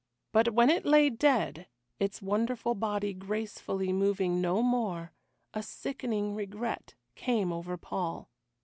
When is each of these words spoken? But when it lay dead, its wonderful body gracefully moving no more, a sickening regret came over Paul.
But 0.31 0.55
when 0.55 0.71
it 0.71 0.83
lay 0.83 1.11
dead, 1.11 1.67
its 1.99 2.23
wonderful 2.23 2.73
body 2.73 3.13
gracefully 3.13 3.93
moving 3.93 4.41
no 4.41 4.63
more, 4.63 5.11
a 5.53 5.61
sickening 5.61 6.33
regret 6.33 6.95
came 7.13 7.53
over 7.53 7.77
Paul. 7.77 8.27